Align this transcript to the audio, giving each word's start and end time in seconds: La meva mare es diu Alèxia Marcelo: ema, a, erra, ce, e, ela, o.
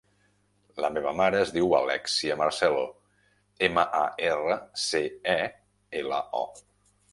La 0.85 0.89
meva 0.93 1.11
mare 1.19 1.41
es 1.47 1.51
diu 1.57 1.75
Alèxia 1.79 2.37
Marcelo: 2.39 2.81
ema, 3.69 3.85
a, 3.99 4.01
erra, 4.33 4.59
ce, 4.87 5.05
e, 5.37 5.39
ela, 6.05 6.27
o. 6.45 6.93